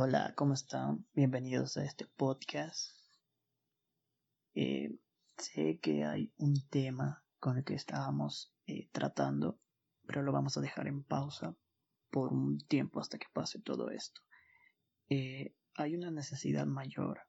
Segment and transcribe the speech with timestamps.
[0.00, 1.04] Hola, ¿cómo están?
[1.12, 2.92] Bienvenidos a este podcast.
[4.54, 4.96] Eh,
[5.36, 9.58] sé que hay un tema con el que estábamos eh, tratando,
[10.06, 11.56] pero lo vamos a dejar en pausa
[12.12, 14.20] por un tiempo hasta que pase todo esto.
[15.08, 17.22] Eh, hay una necesidad mayor.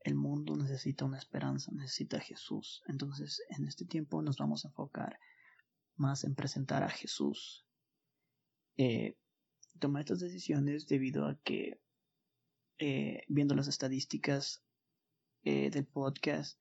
[0.00, 2.82] El mundo necesita una esperanza, necesita a Jesús.
[2.86, 5.18] Entonces, en este tiempo nos vamos a enfocar
[5.96, 7.66] más en presentar a Jesús.
[9.78, 11.80] Tomé estas decisiones debido a que,
[12.78, 14.62] eh, viendo las estadísticas
[15.44, 16.58] eh, del podcast,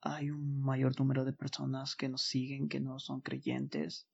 [0.00, 4.06] hay un mayor número de personas que nos siguen que no son creyentes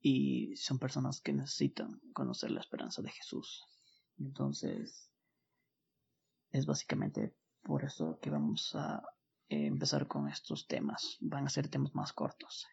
[0.00, 3.64] y son personas que necesitan conocer la esperanza de Jesús.
[4.18, 5.10] Entonces,
[6.50, 9.02] es básicamente por eso que vamos a
[9.48, 11.16] empezar con estos temas.
[11.20, 12.66] Van a ser temas más cortos.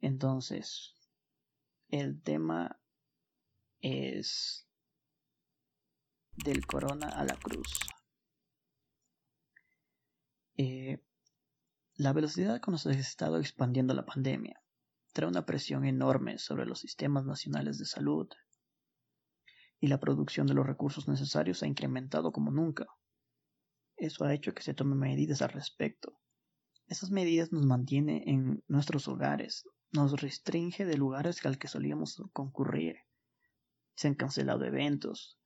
[0.00, 0.94] Entonces,
[1.88, 2.80] el tema
[3.80, 4.66] es
[6.36, 7.78] del corona a la cruz.
[10.56, 10.98] Eh,
[11.96, 14.60] la velocidad con la que se ha estado expandiendo la pandemia
[15.12, 18.28] trae una presión enorme sobre los sistemas nacionales de salud
[19.80, 22.86] y la producción de los recursos necesarios ha incrementado como nunca.
[23.96, 26.20] Eso ha hecho que se tomen medidas al respecto.
[26.86, 32.96] Esas medidas nos mantienen en nuestros hogares, nos restringe de lugares al que solíamos concurrir.
[33.94, 35.38] Se han cancelado eventos,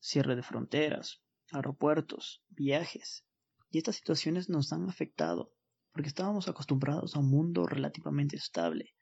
[0.00, 3.24] cierre de fronteras, aeropuertos, viajes.
[3.70, 5.52] Y estas situaciones nos han afectado
[5.92, 8.94] porque estábamos acostumbrados a un mundo relativamente estable.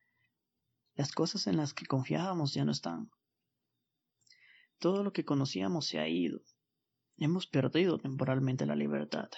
[0.94, 3.10] Las cosas en las que confiábamos ya no están.
[4.78, 6.40] Todo lo que conocíamos se ha ido.
[7.16, 9.28] Hemos perdido temporalmente la libertad.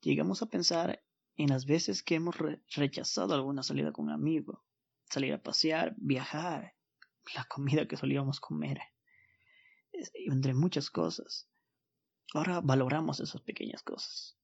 [0.00, 1.02] Llegamos a pensar
[1.36, 2.36] en las veces que hemos
[2.74, 4.64] rechazado alguna salida con un amigo,
[5.08, 6.74] salir a pasear, viajar,
[7.34, 8.80] la comida que solíamos comer,
[10.26, 11.48] entre muchas cosas.
[12.34, 14.38] Ahora valoramos esas pequeñas cosas.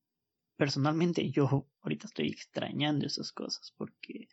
[0.56, 4.28] Personalmente yo ahorita estoy extrañando esas cosas porque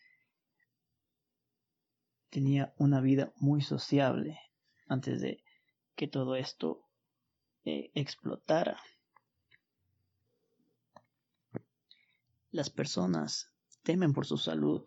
[2.29, 4.39] tenía una vida muy sociable
[4.87, 5.43] antes de
[5.95, 6.85] que todo esto
[7.63, 8.79] eh, explotara.
[12.55, 14.85] Las personas temen por su salud,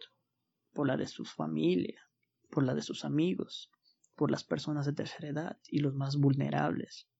[0.72, 2.00] por la de su familia,
[2.48, 3.70] por la de sus amigos,
[4.16, 7.10] por las personas de tercera edad y los más vulnerables.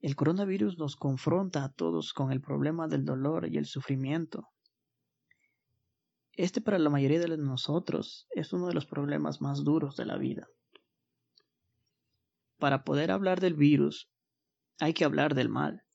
[0.00, 4.46] El coronavirus nos confronta a todos con el problema del dolor y el sufrimiento.
[6.32, 10.18] Este para la mayoría de nosotros es uno de los problemas más duros de la
[10.18, 10.48] vida.
[12.58, 14.10] Para poder hablar del virus,
[14.78, 15.85] hay que hablar del mal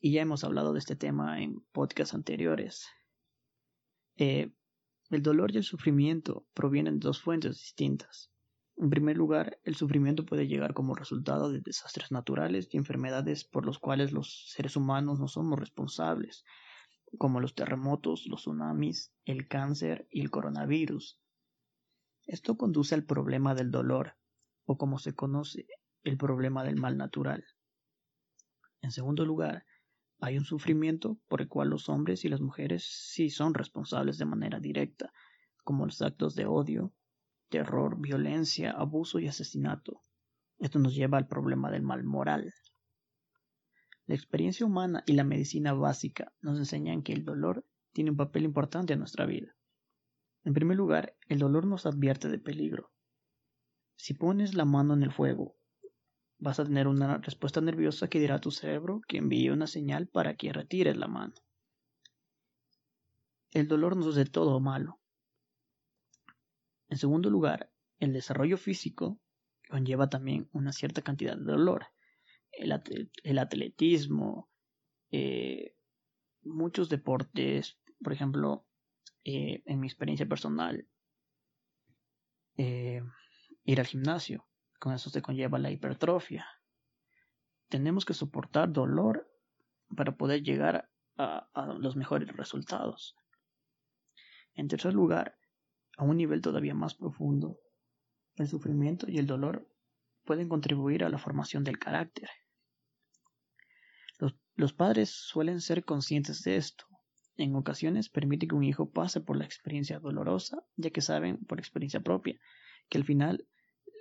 [0.00, 2.86] y ya hemos hablado de este tema en podcasts anteriores.
[4.16, 4.52] Eh,
[5.10, 8.32] el dolor y el sufrimiento provienen de dos fuentes distintas.
[8.76, 13.66] En primer lugar, el sufrimiento puede llegar como resultado de desastres naturales y enfermedades por
[13.66, 16.44] los cuales los seres humanos no somos responsables,
[17.18, 21.20] como los terremotos, los tsunamis, el cáncer y el coronavirus.
[22.26, 24.16] Esto conduce al problema del dolor,
[24.64, 25.66] o como se conoce,
[26.04, 27.44] el problema del mal natural.
[28.80, 29.64] En segundo lugar,
[30.22, 34.24] hay un sufrimiento por el cual los hombres y las mujeres sí son responsables de
[34.24, 35.12] manera directa,
[35.64, 36.94] como los actos de odio,
[37.48, 40.00] terror, violencia, abuso y asesinato.
[40.60, 42.54] Esto nos lleva al problema del mal moral.
[44.06, 48.44] La experiencia humana y la medicina básica nos enseñan que el dolor tiene un papel
[48.44, 49.56] importante en nuestra vida.
[50.44, 52.92] En primer lugar, el dolor nos advierte de peligro.
[53.96, 55.56] Si pones la mano en el fuego
[56.42, 60.08] vas a tener una respuesta nerviosa que dirá a tu cerebro que envíe una señal
[60.08, 61.34] para que retires la mano.
[63.52, 64.98] El dolor no es de todo malo.
[66.88, 67.70] En segundo lugar,
[68.00, 69.20] el desarrollo físico
[69.70, 71.86] conlleva también una cierta cantidad de dolor.
[72.50, 74.50] El, atletismo,
[75.12, 75.76] eh,
[76.42, 78.66] muchos deportes, por ejemplo,
[79.22, 80.88] eh, en mi experiencia personal,
[82.56, 83.00] eh,
[83.64, 84.44] ir al gimnasio,
[84.82, 86.44] con eso se conlleva la hipertrofia.
[87.68, 89.32] Tenemos que soportar dolor
[89.96, 93.14] para poder llegar a, los mejores resultados.
[94.54, 95.38] En tercer lugar,
[95.96, 97.60] a un nivel todavía más profundo,
[98.34, 99.72] el sufrimiento y el dolor
[100.24, 102.28] pueden contribuir a la formación del carácter.
[104.18, 106.86] Los, los, padres suelen ser conscientes de esto.
[107.36, 111.60] En ocasiones permiten que un hijo pase por la experiencia dolorosa, ya que saben por
[111.60, 112.36] experiencia propia
[112.88, 113.46] que al final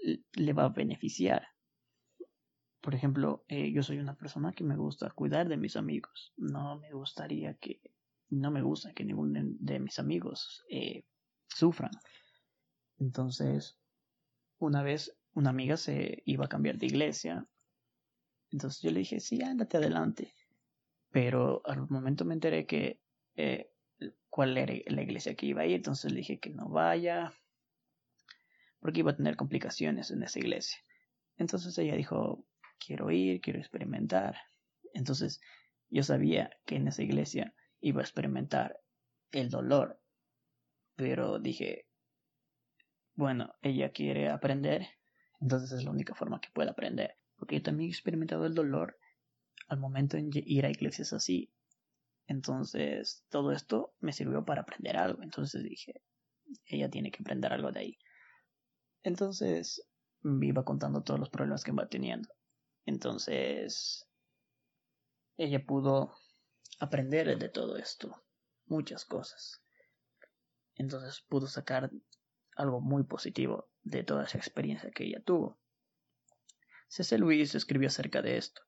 [0.01, 1.47] le va a beneficiar.
[2.81, 6.33] Por ejemplo, eh, yo soy una persona que me gusta cuidar de mis amigos.
[6.37, 7.79] No me gustaría que,
[8.29, 11.05] no me gusta que ninguno de mis amigos eh,
[11.47, 11.91] sufran.
[12.97, 13.77] Entonces,
[14.57, 17.47] una vez una amiga se iba a cambiar de iglesia.
[18.51, 20.33] Entonces yo le dije, sí, ándate adelante.
[21.09, 23.01] Pero al momento me enteré que
[23.35, 23.71] eh,
[24.29, 27.33] cuál era la iglesia que iba a ir, entonces le dije que no vaya,
[28.81, 30.79] porque iba a tener complicaciones en esa iglesia.
[31.37, 32.45] Entonces ella dijo,
[32.85, 34.35] quiero ir, quiero experimentar.
[34.93, 35.39] Entonces
[35.89, 38.81] yo sabía que en esa iglesia iba a experimentar
[39.31, 40.01] el dolor,
[40.95, 41.87] pero dije,
[43.15, 44.87] bueno, ella quiere aprender,
[45.39, 47.17] entonces es la única forma que puede aprender.
[47.35, 48.97] Porque yo también he experimentado el dolor
[49.67, 51.51] al momento de ir a iglesias así.
[52.27, 55.23] Entonces, todo esto me sirvió para aprender algo.
[55.23, 56.01] Entonces dije,
[56.65, 57.97] ella tiene que aprender algo de ahí.
[59.03, 59.87] Entonces,
[60.21, 62.29] me iba contando todos los problemas que va teniendo.
[62.85, 64.07] Entonces,
[65.37, 66.13] ella pudo
[66.79, 68.23] aprender de todo esto,
[68.65, 69.61] muchas cosas.
[70.75, 71.91] Entonces pudo sacar
[72.55, 75.59] algo muy positivo de toda esa experiencia que ella tuvo.
[76.87, 77.17] C.C.
[77.17, 78.61] Luis escribió acerca de esto.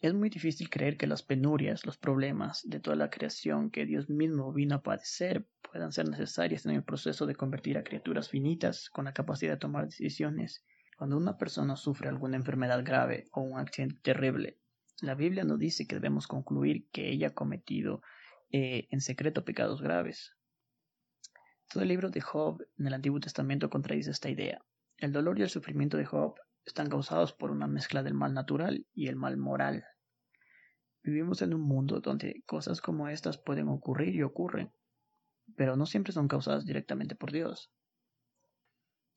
[0.00, 4.10] Es muy difícil creer que las penurias, los problemas de toda la creación que Dios
[4.10, 8.90] mismo vino a padecer puedan ser necesarias en el proceso de convertir a criaturas finitas
[8.90, 10.64] con la capacidad de tomar decisiones.
[10.98, 14.58] Cuando una persona sufre alguna enfermedad grave o un accidente terrible,
[15.00, 18.02] la Biblia nos dice que debemos concluir que ella ha cometido
[18.50, 20.36] eh, en secreto pecados graves.
[21.70, 24.62] Todo el libro de Job en el Antiguo Testamento contradice esta idea.
[24.98, 26.34] El dolor y el sufrimiento de Job
[26.66, 29.84] están causados por una mezcla del mal natural y el mal moral.
[31.02, 34.72] Vivimos en un mundo donde cosas como estas pueden ocurrir y ocurren,
[35.56, 37.70] pero no siempre son causadas directamente por Dios.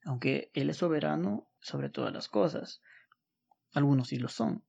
[0.05, 2.81] Aunque Él es soberano sobre todas las cosas,
[3.73, 4.63] algunos sí lo son.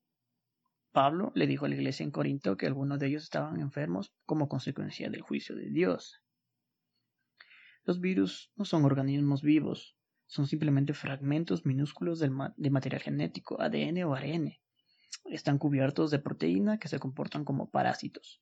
[0.91, 4.49] Pablo le dijo a la iglesia en Corinto que algunos de ellos estaban enfermos como
[4.49, 6.23] consecuencia del juicio de Dios.
[7.85, 9.97] Los virus no son organismos vivos,
[10.31, 14.56] son simplemente fragmentos minúsculos de material genético, ADN o ARN.
[15.25, 18.41] Están cubiertos de proteína que se comportan como parásitos.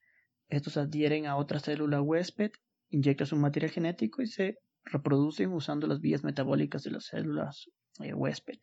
[0.51, 2.51] Estos adhieren a otra célula huésped,
[2.91, 7.71] inyectan su material genético y se reproducen usando las vías metabólicas de las células
[8.01, 8.59] eh, huésped.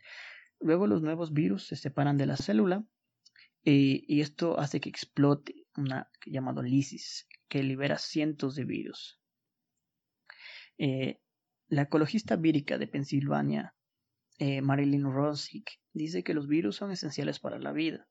[0.60, 2.86] Luego los nuevos virus se separan de la célula
[3.64, 9.20] y, esto hace que explote una llamada lisis que libera cientos de virus.
[10.78, 11.22] Eh,
[11.68, 13.76] la ecologista vírica de Pensilvania,
[14.38, 18.08] eh, Marilyn Rosick, dice que los virus son esenciales para la vida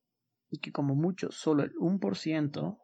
[0.49, 2.79] y que como mucho solo el 1%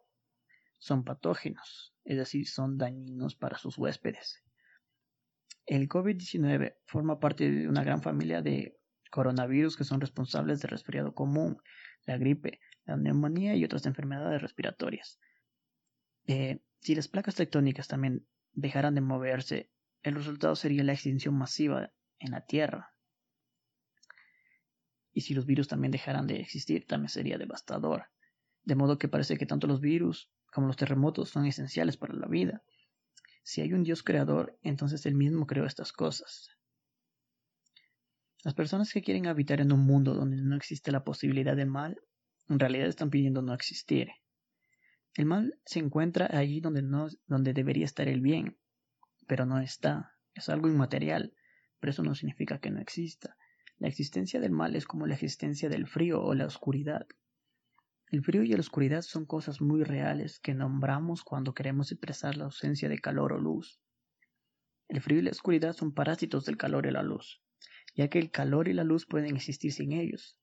[0.77, 4.43] son patógenos, es decir, son dañinos para sus huéspedes.
[5.65, 8.77] El COVID-19 forma parte de una gran familia de
[9.11, 11.57] coronavirus que son responsables del resfriado común,
[12.05, 15.19] la gripe, la neumonía y otras enfermedades respiratorias.
[16.27, 19.69] Eh, si las placas tectónicas también dejaran de moverse,
[20.03, 22.93] el resultado sería la extinción masiva en la Tierra.
[25.13, 28.05] Y si los virus también dejaran de existir, también sería devastador.
[28.63, 32.27] De modo que parece que tanto los virus como los terremotos son esenciales para la
[32.27, 32.63] vida.
[33.43, 36.49] Si hay un Dios creador, entonces Él mismo creó estas cosas.
[38.43, 42.01] Las personas que quieren habitar en un mundo donde no existe la posibilidad de mal,
[42.49, 44.09] en realidad están pidiendo no existir.
[45.15, 48.57] El mal se encuentra allí donde, no, donde debería estar el bien,
[49.31, 50.17] pero no está.
[50.33, 51.33] Es algo inmaterial,
[51.79, 53.37] pero eso no significa que no exista.
[53.77, 57.07] La existencia del mal es como la existencia del frío o la oscuridad.
[58.09, 62.43] El frío y la oscuridad son cosas muy reales que nombramos cuando queremos expresar la
[62.43, 63.79] ausencia de calor o luz.
[64.89, 67.41] El frío y la oscuridad son parásitos del calor y la luz,
[67.95, 70.37] ya que el calor y la luz pueden existir sin ellos,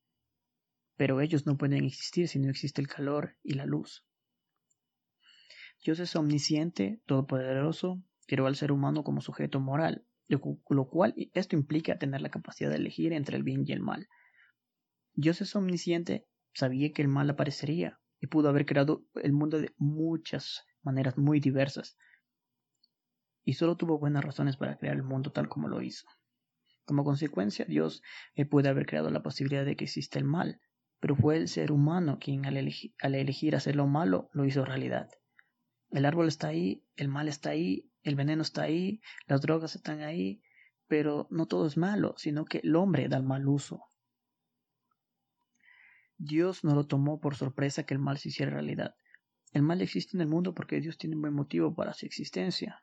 [0.97, 4.07] pero ellos no pueden existir si no existe el calor y la luz.
[5.85, 11.99] Dios es omnisciente, todopoderoso, creó al ser humano como sujeto moral, lo cual esto implica
[11.99, 14.07] tener la capacidad de elegir entre el bien y el mal.
[15.15, 19.73] Dios es omnisciente, sabía que el mal aparecería y pudo haber creado el mundo de
[19.79, 21.97] muchas maneras muy diversas.
[23.45, 26.07] Y solo tuvo buenas razones para crear el mundo tal como lo hizo.
[26.85, 28.03] Como consecuencia, Dios
[28.35, 30.61] eh, puede haber creado la posibilidad de que exista el mal,
[31.01, 35.09] pero fue el ser humano quien al elegir hacer lo malo lo hizo realidad.
[35.91, 40.03] El árbol está ahí, el mal está ahí, el veneno está ahí, las drogas están
[40.03, 40.43] ahí,
[40.87, 43.85] pero no todo es malo, sino que el hombre da el mal uso.
[46.17, 48.97] Dios no lo tomó por sorpresa que el mal se hiciera realidad.
[49.53, 52.83] El mal existe en el mundo porque Dios tiene un buen motivo para su existencia.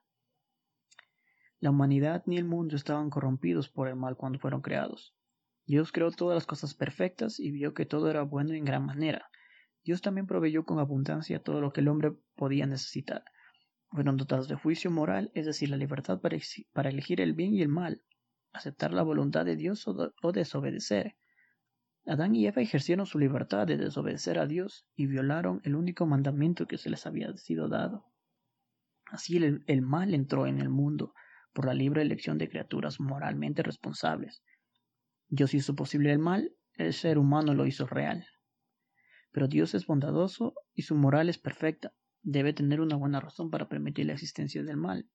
[1.59, 5.15] La humanidad ni el mundo estaban corrompidos por el mal cuando fueron creados.
[5.65, 9.29] Dios creó todas las cosas perfectas y vio que todo era bueno en gran manera.
[9.86, 13.24] Dios también proveyó con abundancia todo lo que el hombre podía necesitar
[13.96, 17.70] fueron dotados de juicio moral, es decir, la libertad para, elegir el bien y el
[17.70, 18.04] mal.
[18.51, 21.15] aceptar la voluntad de Dios o, desobedecer.
[22.06, 26.68] Adán y Eva ejercieron su libertad de desobedecer a Dios y violaron el único mandamiento
[26.68, 28.06] que se les había sido dado.
[29.08, 31.13] Así el mal entró en el mundo
[31.54, 34.44] por la libre elección de criaturas moralmente responsables.
[35.27, 38.25] Dios hizo posible el mal, el ser humano lo hizo real.
[39.36, 41.94] Pero Dios es bondadoso y su moral es perfecta.
[42.22, 45.10] Debe tener una buena razón para permitir la existencia del mal.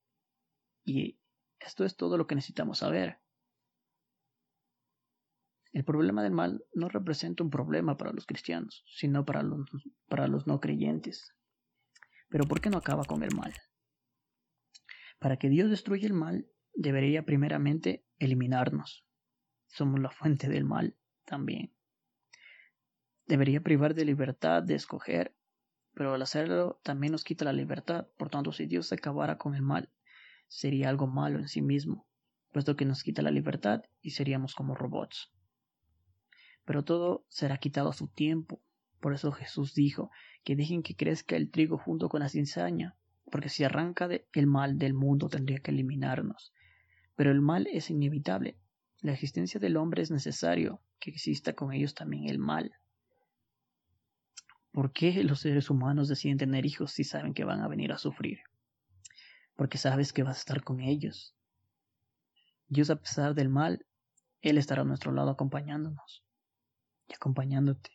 [0.85, 1.19] Y
[1.59, 3.23] esto es todo lo que necesitamos saber.
[5.73, 9.67] El problema del mal no representa un problema para los cristianos, sino para los,
[10.07, 11.35] para los no creyentes.
[12.29, 13.55] Pero ¿por qué no acaba con el mal?
[15.19, 19.03] Para que Dios destruya el mal, debería primeramente eliminarnos.
[19.69, 21.73] Somos la fuente del mal también.
[23.31, 25.37] Debería privar de libertad de escoger,
[25.95, 28.09] pero al hacerlo también nos quita la libertad.
[28.17, 29.89] Por tanto, si Dios acabara con el mal,
[30.49, 32.09] sería algo malo en sí mismo,
[32.51, 35.31] puesto que nos quita la libertad y seríamos como robots.
[36.65, 38.61] Pero todo será quitado a su tiempo.
[38.99, 40.11] Por eso Jesús dijo
[40.43, 42.97] que dejen que crezca el trigo junto con la cizaña,
[43.31, 46.53] porque si arranca el mal del mundo tendría que eliminarnos.
[47.15, 48.59] Pero el mal es inevitable.
[49.03, 52.73] La existencia del hombre es necesario que exista con ellos también el mal.
[54.73, 57.99] ¿Por qué los seres humanos deciden tener hijos si saben que van a venir a
[57.99, 58.41] sufrir?
[59.57, 61.35] Porque sabes que vas a estar con ellos.
[62.69, 63.85] Dios a pesar del mal,
[64.43, 66.25] Él estará a nuestro lado acompañándonos
[67.09, 67.91] y acompañándote.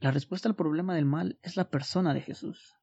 [0.00, 2.74] La respuesta al problema del mal es la persona de Jesús.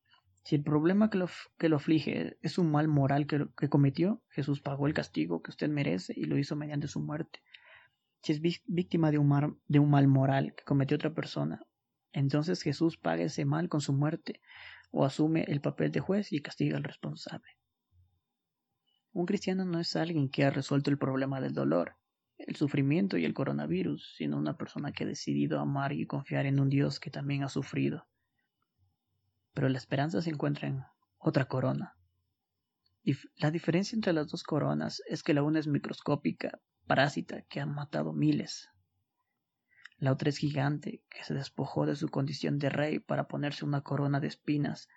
[0.44, 4.62] Si el problema que lo, que lo aflige es un mal moral que, cometió, Jesús
[4.62, 7.42] pagó el castigo que usted merece y lo hizo mediante su muerte.
[8.22, 11.66] Si es víctima de un, de un mal moral que cometió otra persona,
[12.20, 14.42] entonces Jesús paga ese mal con su muerte
[14.92, 17.58] o asume el papel de juez y castiga al responsable.
[19.12, 21.96] Un cristiano no es alguien que ha resuelto el problema del dolor,
[22.38, 26.60] el sufrimiento y el coronavirus, sino una persona que ha decidido amar y confiar en
[26.60, 28.08] un Dios que también ha sufrido
[29.56, 30.84] pero la esperanza se encuentra en
[31.18, 31.96] otra corona.
[33.04, 37.62] Y la diferencia entre las dos coronas es que la una es microscópica, parásita, que
[37.62, 38.70] ha matado miles.
[40.06, 44.20] La otra gigante, que se despojó de su condición de rey para ponerse una corona
[44.20, 44.88] de espinas,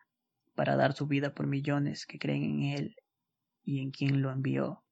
[0.54, 2.96] para dar su vida por millones que creen en él
[3.62, 4.84] y en quien lo envió.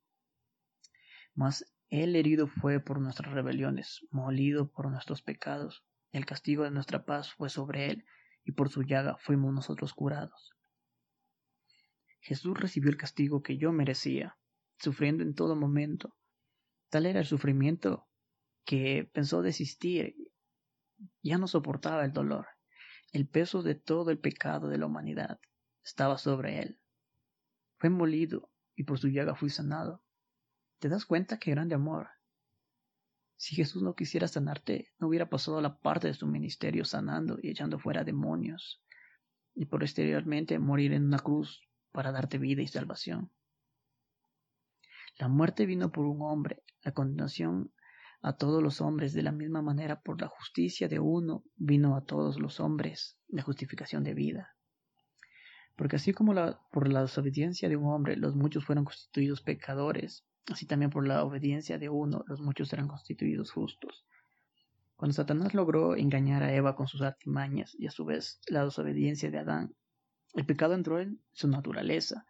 [1.34, 5.84] Mas él herido fue por nuestras rebeliones, molido por nuestros pecados.
[6.12, 8.06] El castigo de nuestra paz fue sobre él,
[8.42, 10.56] y por su llaga fuimos nosotros curados.
[12.20, 14.38] Jesús recibió el castigo que yo merecía,
[14.78, 16.16] sufriendo en todo momento.
[16.88, 18.05] Tal era el sufrimiento
[18.66, 20.14] que pensó desistir.
[21.22, 22.46] Ya no soportaba el dolor.
[23.12, 25.40] El peso de todo el pecado de la humanidad
[25.82, 26.80] estaba sobre él.
[27.78, 30.02] Fue molido y por su llaga fui sanado.
[30.80, 32.08] ¿Te das cuenta qué grande amor?
[33.36, 37.50] Si Jesús no quisiera sanarte, no hubiera pasado la parte de su ministerio sanando y
[37.50, 38.82] echando fuera demonios,
[39.54, 43.30] y posteriormente morir en una cruz para darte vida y salvación.
[45.18, 47.72] La muerte vino por un hombre, la condenación
[48.26, 52.04] a todos los hombres de la misma manera por la justicia de uno vino a
[52.04, 54.56] todos los hombres la justificación de vida.
[55.76, 56.34] Porque así como
[56.72, 61.24] por la desobediencia de un hombre los muchos fueron constituidos pecadores, Así también por la
[61.24, 64.04] obediencia de uno, los muchos serán constituidos justos.
[64.94, 69.30] Cuando Satanás logró engañar a Eva con sus artimañas y a su vez la desobediencia
[69.30, 69.74] de Adán,
[70.34, 72.26] el pecado entró en su naturaleza.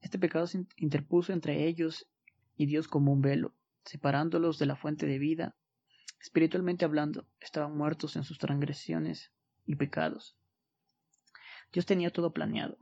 [0.00, 2.08] Este pecado se interpuso entre ellos
[2.56, 3.54] y Dios como un velo,
[3.84, 5.56] separándolos de la fuente de vida.
[6.20, 9.32] Espiritualmente hablando, estaban muertos en sus transgresiones
[9.66, 10.36] y pecados.
[11.72, 12.78] Dios tenía todo planeado.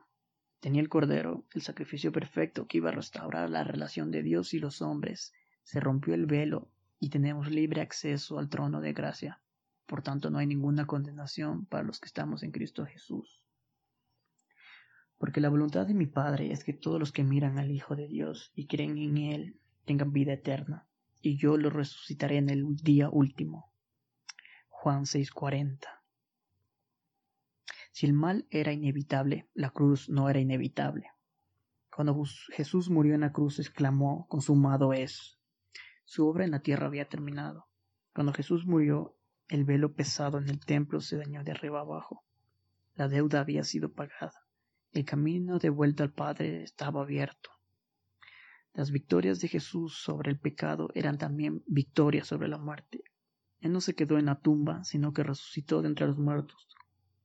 [0.60, 4.60] Tenía el Cordero, el sacrificio perfecto que iba a restaurar la relación de Dios y
[4.60, 5.32] los hombres.
[5.64, 9.40] Se rompió el velo y tenemos libre acceso al trono de gracia.
[9.86, 13.42] Por tanto, no hay ninguna condenación para los que estamos en Cristo Jesús.
[15.18, 18.06] Porque la voluntad de mi Padre es que todos los que miran al Hijo de
[18.06, 20.86] Dios y creen en Él tengan vida eterna,
[21.22, 23.72] y yo los resucitaré en el día último.
[24.68, 26.02] Juan 6:40
[27.92, 31.10] si el mal era inevitable, la cruz no era inevitable.
[31.94, 35.38] Cuando Jesús murió en la cruz, exclamó, consumado es.
[36.04, 37.68] Su obra en la tierra había terminado.
[38.14, 42.24] Cuando Jesús murió, el velo pesado en el templo se dañó de arriba abajo.
[42.94, 44.46] La deuda había sido pagada.
[44.92, 47.50] El camino de vuelta al Padre estaba abierto.
[48.74, 53.04] Las victorias de Jesús sobre el pecado eran también victorias sobre la muerte.
[53.60, 56.68] Él no se quedó en la tumba, sino que resucitó de entre los muertos,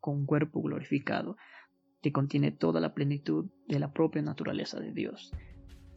[0.02, 1.38] con un cuerpo glorificado
[2.02, 5.32] que contiene toda la plenitud de la propia naturaleza de Dios.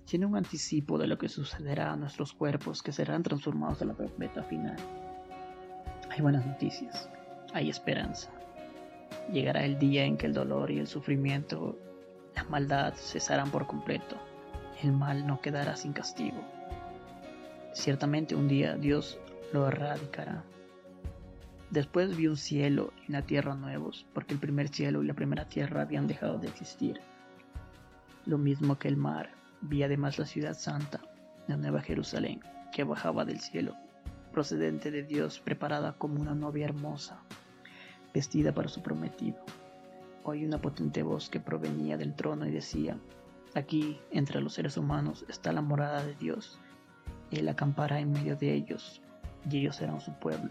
[0.07, 3.97] tiene un anticipo de lo que sucederá a nuestros cuerpos que serán transformados a la
[4.19, 4.77] meta final.
[6.11, 7.09] Hay buenas noticias,
[7.55, 8.33] hay esperanza.
[9.33, 11.79] Llegará el día en que el dolor y el sufrimiento,
[12.35, 14.30] la maldad cesarán por completo.
[14.83, 16.43] El mal no quedará sin castigo.
[17.73, 19.19] Ciertamente un día Dios
[19.53, 20.43] lo erradicará.
[21.71, 25.45] Después vi un cielo y una tierra nuevos, porque el primer cielo y la primera
[25.45, 26.99] tierra habían dejado de existir.
[28.25, 31.01] Lo mismo que el mar, vi además la ciudad santa,
[31.47, 32.41] la nueva Jerusalén,
[32.73, 33.77] que bajaba del cielo,
[34.33, 37.21] procedente de Dios, preparada como una novia hermosa,
[38.15, 39.45] vestida para su prometido.
[40.25, 42.97] Oí una potente voz que provenía del trono y decía,
[43.55, 46.59] Aquí, entre los seres humanos, está la morada de Dios.
[47.31, 49.03] Él acampará en medio de ellos,
[49.49, 50.51] y ellos serán su pueblo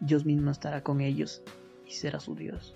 [0.00, 1.42] Dios mismo estará con ellos
[1.84, 2.74] y será su Dios.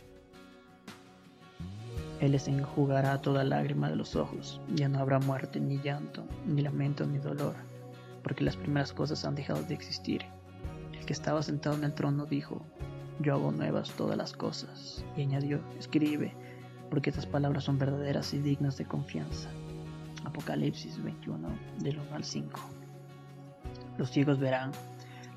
[2.21, 6.63] Él les enjugará toda lágrima de los ojos, ya no habrá muerte, ni llanto, ni
[6.63, 7.55] lamento, ni dolor,
[8.25, 10.23] porque las primeras cosas han dejado de existir.
[10.93, 12.65] El que estaba sentado en el trono dijo,
[13.21, 16.33] yo hago nuevas todas las cosas, y añadió, escribe,
[16.93, 19.49] porque estas palabras son verdaderas y dignas de confianza.
[20.27, 22.61] Apocalipsis 21, del 1 al 5.
[23.97, 24.73] Los ciegos verán,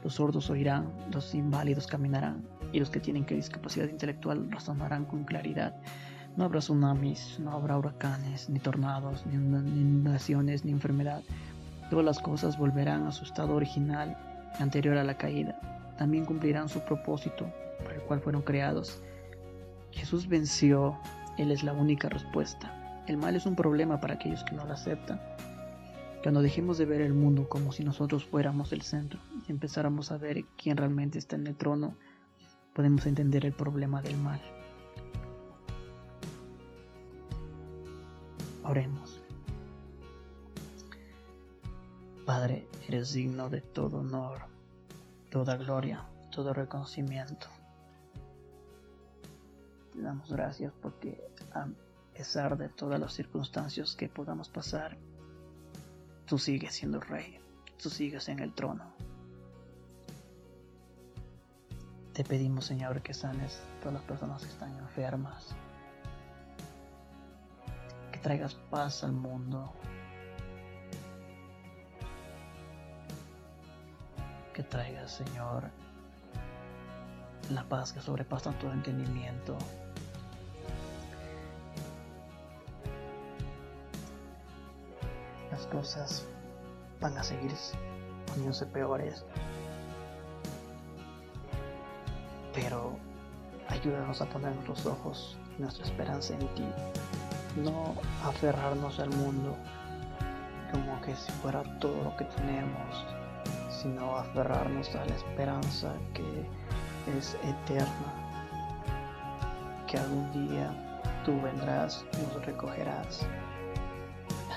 [0.04, 5.24] los sordos oirán, los inválidos caminarán, y los que tienen que discapacidad intelectual razonarán con
[5.24, 5.74] claridad.
[6.36, 11.24] No habrá tsunamis, no habrá huracanes, ni tornados, ni inundaciones, ni enfermedad.
[11.90, 14.18] Todas las cosas volverán a su estado original,
[14.60, 15.58] anterior a la caída.
[15.98, 17.50] También cumplirán su propósito
[17.82, 19.02] para el cual fueron creados.
[19.92, 21.00] Jesús venció,
[21.38, 23.04] Él es la única respuesta.
[23.08, 25.22] El mal es un problema para aquellos que no lo aceptan.
[26.24, 30.18] Cuando dejemos de ver el mundo como si nosotros fuéramos el centro y empezáramos a
[30.18, 31.96] ver quién realmente está en el trono,
[32.74, 34.42] podemos entender el problema del mal.
[38.64, 39.22] Oremos.
[42.26, 44.48] Padre, eres digno de todo honor,
[45.30, 47.55] toda gloria, todo reconocimiento.
[49.96, 51.68] Te damos gracias porque a
[52.14, 54.98] pesar de todas las circunstancias que podamos pasar,
[56.26, 57.40] Tú sigues siendo rey,
[57.82, 58.84] tú sigues en el trono.
[62.14, 65.56] Te pedimos, Señor, que sanes todas las personas que están enfermas,
[68.12, 69.72] que traigas paz al mundo,
[74.52, 75.70] que traigas, Señor,
[77.52, 79.60] la paz que sobrepasa todo entendimiento.
[85.66, 86.26] Cosas
[87.00, 87.52] van a seguir
[88.28, 89.26] poniéndose peores.
[92.54, 92.98] Pero
[93.70, 96.68] ayúdanos a poner nuestros ojos y nuestra esperanza en ti.
[97.58, 99.56] No aferrarnos al mundo
[100.72, 103.06] como que si fuera todo lo que tenemos,
[103.70, 106.48] sino aferrarnos a la esperanza que
[107.18, 108.14] es eterna.
[109.88, 110.72] Que algún día
[111.26, 113.26] tú vendrás y nos recogerás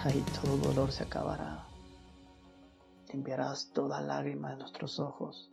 [0.08, 1.66] Ahí todo dolor se acabará.
[3.12, 5.52] Limpiarás toda lágrima de nuestros ojos.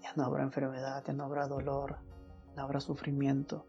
[0.00, 1.98] Ya no habrá enfermedad, ya no habrá dolor,
[2.56, 3.66] no habrá sufrimiento.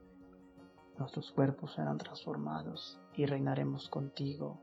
[0.98, 4.62] Nuestros cuerpos serán transformados y reinaremos contigo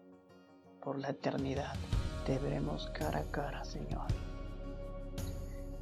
[0.82, 1.74] por la eternidad.
[2.24, 4.06] Te veremos cara a cara, Señor.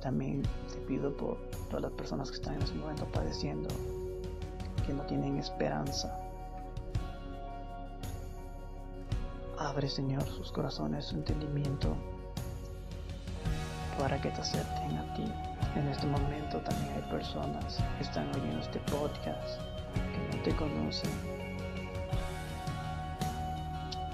[0.00, 1.38] También te pido por
[1.68, 3.68] todas las personas que están en este momento padeciendo,
[4.84, 6.18] que no tienen esperanza,
[9.72, 11.96] Abre, Señor, sus corazones, su entendimiento,
[13.98, 15.24] para que te acepten a ti.
[15.74, 19.62] En este momento también hay personas que están oyendo este podcast,
[19.94, 21.10] que no te conocen.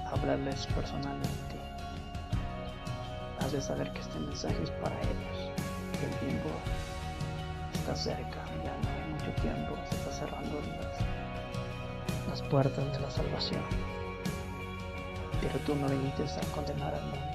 [0.06, 1.56] Hablarles personalmente.
[3.40, 5.50] Hazles saber que este mensaje es para ellos.
[6.04, 6.50] El tiempo
[7.74, 10.60] está cerca, ya no hay mucho tiempo, se está cerrando
[12.28, 13.97] las puertas de la salvación.
[15.50, 17.26] Pero tú no viniste a condenar al mundo,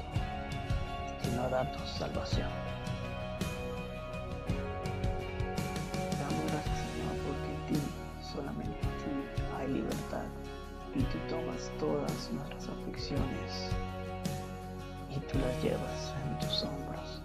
[1.24, 2.48] sino a dar tu salvación.
[6.20, 7.88] Damos gracias, Señor, porque en ti,
[8.22, 10.26] solamente en ti, hay libertad.
[10.94, 13.72] Y tú tomas todas nuestras aflicciones
[15.10, 17.20] y tú las llevas en tus hombros.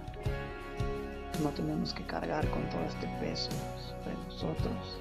[1.43, 3.51] No tenemos que cargar con todo este peso
[3.91, 5.01] sobre nosotros,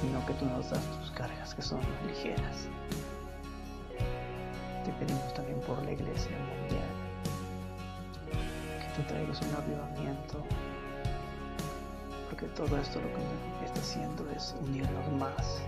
[0.00, 2.66] sino que tú nos das tus cargas que son ligeras
[4.88, 6.88] te pedimos también por la iglesia mundial,
[8.80, 10.42] que tú traigas un avivamiento,
[12.30, 15.60] porque todo esto lo que está haciendo es unirnos más,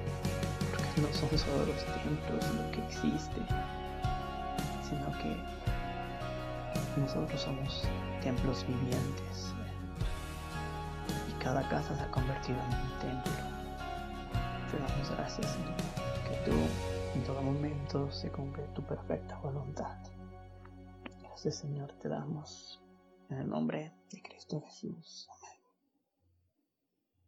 [0.71, 3.41] porque no son solo los templos lo que existe,
[4.89, 5.37] sino que
[6.99, 7.85] nosotros somos
[8.23, 9.53] templos vivientes.
[11.29, 13.33] Y cada casa se ha convertido en un templo.
[14.71, 15.77] Te damos gracias, Señor,
[16.27, 16.57] que tú
[17.15, 19.99] en todo momento se cumple tu perfecta voluntad.
[21.23, 22.81] Gracias, Señor, te damos
[23.31, 25.29] en el nombre de Cristo Jesús.